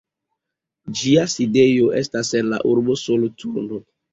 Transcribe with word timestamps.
Ĝia 1.01 1.27
sidejo 1.35 1.91
estas 2.01 2.33
en 2.41 2.51
la 2.55 2.63
urbo 2.73 2.99
Soloturno. 3.07 3.83